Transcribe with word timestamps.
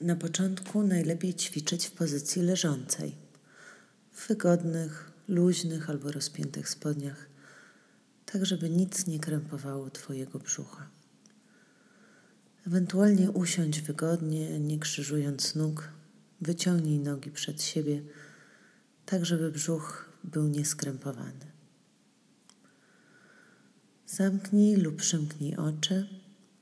Na 0.00 0.16
początku 0.16 0.82
najlepiej 0.82 1.34
ćwiczyć 1.34 1.86
w 1.86 1.90
pozycji 1.90 2.42
leżącej, 2.42 3.14
w 4.12 4.28
wygodnych, 4.28 5.12
luźnych 5.28 5.90
albo 5.90 6.12
rozpiętych 6.12 6.68
spodniach, 6.68 7.26
tak 8.26 8.46
żeby 8.46 8.70
nic 8.70 9.06
nie 9.06 9.18
krępowało 9.18 9.90
Twojego 9.90 10.38
brzucha. 10.38 10.88
Ewentualnie 12.66 13.30
usiądź 13.30 13.80
wygodnie, 13.80 14.60
nie 14.60 14.78
krzyżując 14.78 15.54
nóg, 15.54 15.88
wyciągnij 16.40 16.98
nogi 16.98 17.30
przed 17.30 17.62
siebie, 17.62 18.02
tak 19.06 19.26
żeby 19.26 19.50
brzuch 19.52 20.12
był 20.24 20.48
nieskrępowany. 20.48 21.46
Zamknij 24.06 24.76
lub 24.76 24.96
przymknij 24.96 25.56
oczy, 25.56 26.08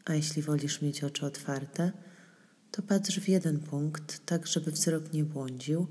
a 0.05 0.15
jeśli 0.15 0.43
wolisz 0.43 0.83
mieć 0.83 1.05
oczy 1.05 1.27
otwarte, 1.27 1.93
to 2.75 2.83
patrz 2.83 3.21
w 3.21 3.29
jeden 3.29 3.61
punkt, 3.61 4.27
tak 4.27 4.47
żeby 4.47 4.71
wzrok 4.71 5.13
nie 5.13 5.25
błądził 5.25 5.87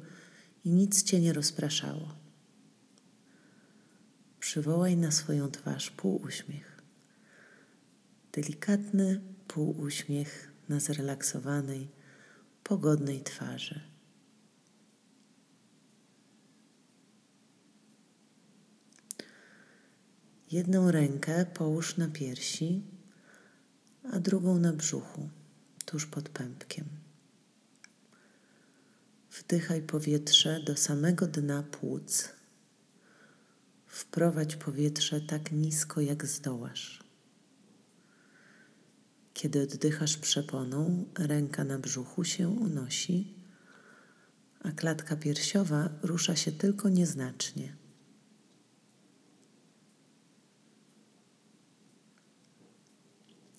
i 0.66 0.70
nic 0.70 1.04
cię 1.04 1.22
nie 1.22 1.34
rozpraszało. 1.34 2.16
Przywołaj 4.40 4.98
na 4.98 5.12
swoją 5.12 5.52
twarz 5.52 5.92
półuśmiech. 5.92 6.82
Delikatny 8.32 9.22
półuśmiech 9.48 10.52
na 10.70 10.80
zrelaksowanej, 10.80 11.88
pogodnej 12.64 13.22
twarzy. 13.22 13.82
Jedną 20.52 20.92
rękę 20.92 21.46
połóż 21.46 21.98
na 21.98 22.08
piersi, 22.08 22.82
a 24.12 24.20
drugą 24.20 24.60
na 24.60 24.74
brzuchu, 24.74 25.30
tuż 25.94 26.06
pod 26.06 26.30
pępkiem. 26.30 26.86
Wdychaj 29.32 29.82
powietrze 29.82 30.60
do 30.60 30.78
samego 30.78 31.28
dna 31.28 31.64
płuc. 31.64 32.30
Wprowadź 33.88 34.56
powietrze 34.56 35.22
tak 35.22 35.52
nisko, 35.52 36.02
jak 36.02 36.26
zdołasz. 36.26 37.04
Kiedy 39.34 39.62
oddychasz 39.62 40.18
przeponą, 40.18 41.06
ręka 41.18 41.64
na 41.64 41.80
brzuchu 41.80 42.24
się 42.24 42.50
unosi, 42.50 43.34
a 44.60 44.72
klatka 44.72 45.16
piersiowa 45.16 45.90
rusza 46.02 46.36
się 46.36 46.52
tylko 46.52 46.90
nieznacznie. 46.90 47.76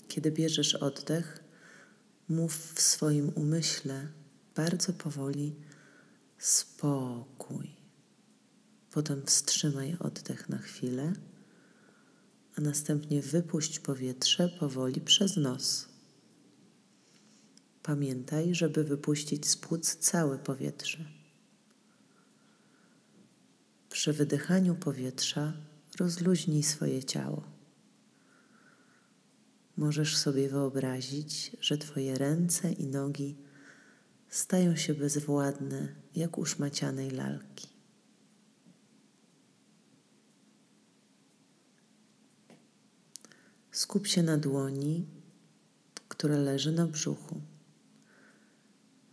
Kiedy 0.08 0.30
bierzesz 0.30 0.74
oddech, 0.74 1.43
mów 2.28 2.72
w 2.74 2.80
swoim 2.80 3.32
umyśle 3.34 4.08
bardzo 4.54 4.92
powoli 4.92 5.56
spokój. 6.38 7.70
Potem 8.90 9.26
wstrzymaj 9.26 9.96
oddech 10.00 10.48
na 10.48 10.58
chwilę, 10.58 11.12
a 12.58 12.60
następnie 12.60 13.22
wypuść 13.22 13.78
powietrze 13.78 14.48
powoli 14.48 15.00
przez 15.00 15.36
nos. 15.36 15.88
Pamiętaj, 17.82 18.54
żeby 18.54 18.84
wypuścić 18.84 19.48
z 19.48 19.56
płuc 19.56 19.96
całe 19.96 20.38
powietrze. 20.38 21.04
Przy 23.90 24.12
wydychaniu 24.12 24.74
powietrza 24.74 25.52
rozluźnij 25.98 26.62
swoje 26.62 27.04
ciało. 27.04 27.53
Możesz 29.76 30.16
sobie 30.16 30.48
wyobrazić, 30.48 31.56
że 31.60 31.78
Twoje 31.78 32.18
ręce 32.18 32.72
i 32.72 32.86
nogi 32.86 33.36
stają 34.28 34.76
się 34.76 34.94
bezwładne, 34.94 35.94
jak 36.14 36.38
u 36.38 36.44
szmacianej 36.44 37.10
lalki. 37.10 37.68
Skup 43.70 44.06
się 44.06 44.22
na 44.22 44.38
dłoni, 44.38 45.06
która 46.08 46.36
leży 46.36 46.72
na 46.72 46.86
brzuchu. 46.86 47.40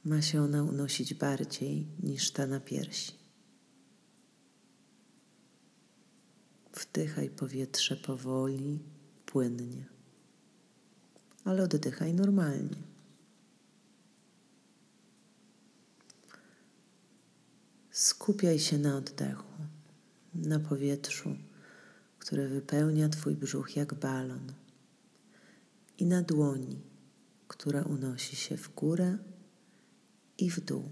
Ma 0.04 0.22
się 0.22 0.42
ona 0.42 0.64
unosić 0.64 1.14
bardziej 1.14 1.88
niż 2.04 2.32
ta 2.32 2.48
na 2.48 2.60
piersi. 2.60 3.14
Wdychaj 6.74 7.30
powietrze 7.30 7.96
powoli, 7.96 8.80
płynnie 9.26 10.01
ale 11.44 11.64
oddychaj 11.64 12.14
normalnie. 12.14 12.92
Skupiaj 17.92 18.60
się 18.60 18.78
na 18.78 18.98
oddechu, 18.98 19.54
na 20.36 20.60
powietrzu, 20.60 21.36
które 22.20 22.48
wypełnia 22.48 23.10
Twój 23.10 23.36
brzuch 23.36 23.76
jak 23.76 23.94
balon, 23.94 24.54
i 25.98 26.06
na 26.06 26.22
dłoni, 26.22 26.80
która 27.48 27.82
unosi 27.82 28.36
się 28.36 28.58
w 28.58 28.76
górę 28.76 29.18
i 30.38 30.50
w 30.50 30.60
dół. 30.60 30.90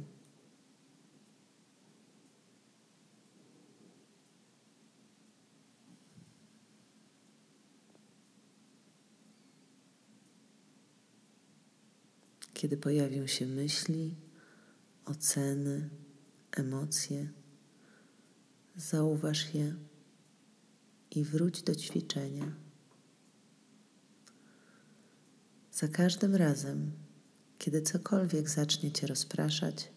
Kiedy 12.54 12.78
pojawią 12.78 13.28
się 13.28 13.46
myśli, 13.46 14.16
oceny, 15.06 15.90
emocje, 16.52 17.30
zauważ 18.76 19.54
je 19.54 19.76
i 21.12 21.24
wróć 21.24 21.62
do 21.62 21.76
ćwiczenia. 21.76 22.56
Za 25.72 25.88
każdym 25.88 26.36
razem, 26.36 26.92
kiedy 27.58 27.82
cokolwiek 27.82 28.50
zacznie 28.50 28.92
Cię 28.92 29.08
rozpraszać, 29.08 29.92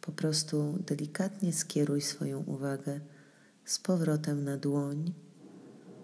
po 0.00 0.12
prostu 0.12 0.78
delikatnie 0.86 1.52
skieruj 1.52 2.00
swoją 2.00 2.44
uwagę 2.44 3.00
z 3.64 3.78
powrotem 3.78 4.44
na 4.44 4.56
dłoń, 4.56 5.12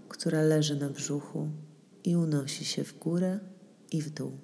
która 0.08 0.42
leży 0.42 0.76
na 0.76 0.90
brzuchu 0.90 1.50
i 2.04 2.16
unosi 2.16 2.64
się 2.64 2.84
w 2.84 2.98
górę 2.98 3.40
i 3.92 4.02
w 4.02 4.10
dół. 4.10 4.38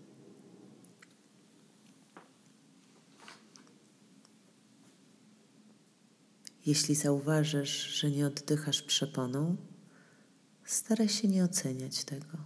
Jeśli 6.70 6.94
zauważysz, 6.94 7.86
że 7.86 8.10
nie 8.10 8.26
oddychasz 8.26 8.82
przeponą, 8.82 9.56
staraj 10.64 11.08
się 11.08 11.28
nie 11.28 11.44
oceniać 11.44 12.04
tego. 12.04 12.38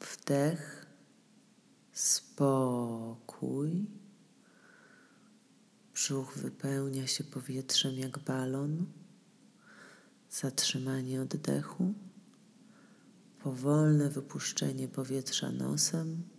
Wdech, 0.00 0.86
spokój. 1.92 3.86
Brzuch 5.94 6.34
wypełnia 6.36 7.06
się 7.06 7.24
powietrzem 7.24 7.94
jak 7.94 8.18
balon. 8.18 8.86
Zatrzymanie 10.30 11.22
oddechu, 11.22 11.94
powolne 13.42 14.10
wypuszczenie 14.10 14.88
powietrza 14.88 15.50
nosem 15.50 16.33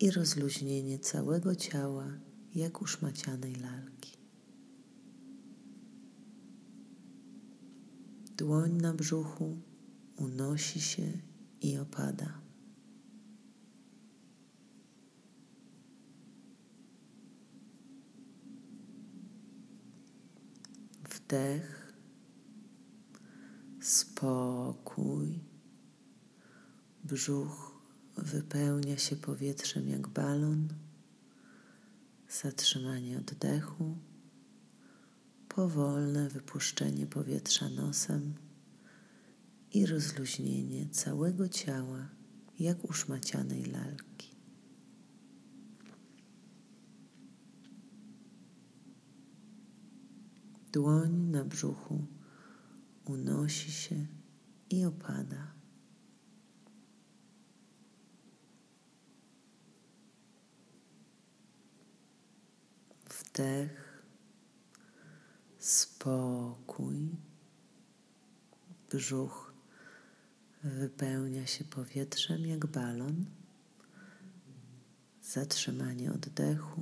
i 0.00 0.10
rozluźnienie 0.10 0.98
całego 0.98 1.54
ciała, 1.54 2.06
jak 2.54 2.82
u 2.82 2.86
szmacianej 2.86 3.54
lalki. 3.54 4.18
Dłoń 8.36 8.72
na 8.72 8.94
brzuchu 8.94 9.56
unosi 10.16 10.80
się 10.80 11.12
i 11.60 11.78
opada. 11.78 12.40
Wdech, 21.10 21.92
spokój, 23.80 25.40
brzuch 27.04 27.77
wypełnia 28.22 28.96
się 28.96 29.16
powietrzem 29.16 29.88
jak 29.88 30.08
balon, 30.08 30.68
zatrzymanie 32.28 33.18
oddechu, 33.18 33.96
powolne 35.48 36.28
wypuszczenie 36.28 37.06
powietrza 37.06 37.68
nosem 37.68 38.34
i 39.72 39.86
rozluźnienie 39.86 40.88
całego 40.90 41.48
ciała 41.48 42.08
jak 42.58 42.84
u 42.84 42.92
szmacianej 42.92 43.64
lalki. 43.64 44.34
Dłoń 50.72 51.12
na 51.12 51.44
brzuchu 51.44 52.06
unosi 53.04 53.72
się 53.72 54.06
i 54.70 54.84
opada. 54.84 55.57
Wdech, 63.38 64.02
spokój, 65.58 67.08
brzuch 68.90 69.52
wypełnia 70.64 71.46
się 71.46 71.64
powietrzem 71.64 72.46
jak 72.46 72.66
balon, 72.66 73.24
zatrzymanie 75.22 76.12
oddechu, 76.12 76.80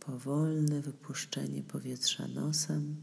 powolne 0.00 0.80
wypuszczenie 0.80 1.62
powietrza 1.62 2.28
nosem 2.28 2.96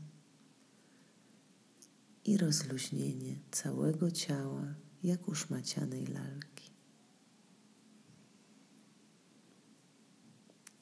i 2.26 2.38
rozluźnienie 2.38 3.36
całego 3.52 4.12
ciała 4.12 4.66
jak 5.04 5.28
uszmacianej 5.28 6.08
lalki. 6.08 6.71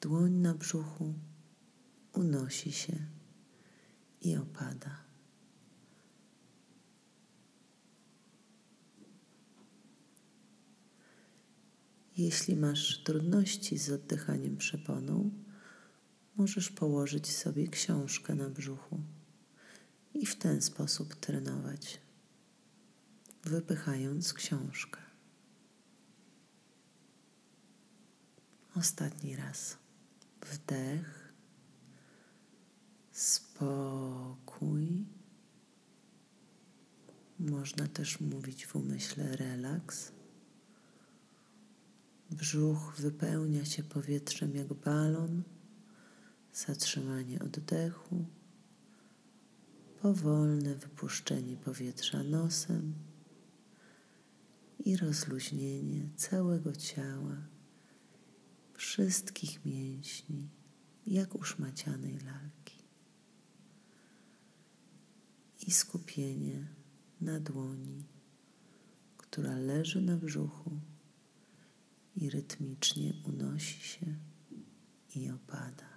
Dłoń 0.00 0.32
na 0.32 0.54
brzuchu 0.54 1.14
unosi 2.12 2.72
się 2.72 3.06
i 4.20 4.36
opada. 4.36 5.04
Jeśli 12.16 12.56
masz 12.56 13.02
trudności 13.02 13.78
z 13.78 13.90
oddychaniem 13.90 14.56
przeponą, 14.56 15.30
możesz 16.36 16.70
położyć 16.70 17.36
sobie 17.36 17.68
książkę 17.68 18.34
na 18.34 18.50
brzuchu 18.50 19.00
i 20.14 20.26
w 20.26 20.36
ten 20.36 20.62
sposób 20.62 21.14
trenować, 21.14 22.00
wypychając 23.44 24.32
książkę. 24.32 25.00
Ostatni 28.76 29.36
raz. 29.36 29.78
Wdech, 30.46 31.32
spokój. 33.12 35.06
Można 37.38 37.86
też 37.86 38.20
mówić 38.20 38.66
w 38.66 38.76
umyśle 38.76 39.36
relaks. 39.36 40.12
Brzuch 42.30 42.94
wypełnia 42.98 43.64
się 43.64 43.82
powietrzem 43.82 44.56
jak 44.56 44.74
balon. 44.74 45.42
Zatrzymanie 46.52 47.38
oddechu. 47.38 48.24
Powolne 50.02 50.74
wypuszczenie 50.74 51.56
powietrza 51.56 52.22
nosem 52.22 52.94
i 54.84 54.96
rozluźnienie 54.96 56.08
całego 56.16 56.76
ciała, 56.76 57.36
wszystkich 58.90 59.64
mięśni, 59.64 60.48
jak 61.06 61.34
uszmacianej 61.34 62.18
lalki. 62.18 62.78
I 65.66 65.70
skupienie 65.70 66.66
na 67.20 67.40
dłoni, 67.40 68.04
która 69.16 69.56
leży 69.58 70.00
na 70.00 70.16
brzuchu 70.16 70.80
i 72.16 72.30
rytmicznie 72.30 73.12
unosi 73.24 73.80
się 73.80 74.06
i 75.14 75.30
opada. 75.30 75.89